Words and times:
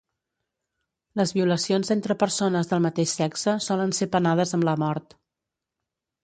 Les 1.19 1.33
violacions 1.35 1.93
entre 1.95 2.15
persones 2.23 2.71
del 2.71 2.81
mateix 2.87 3.13
sexe 3.19 3.55
solen 3.67 3.95
ser 3.99 4.09
penades 4.17 4.57
amb 4.59 4.67
la 4.71 4.75
mort. 4.87 5.17